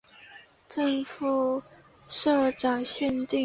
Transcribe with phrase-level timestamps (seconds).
[0.67, 1.61] 正副
[2.07, 3.39] 社长限定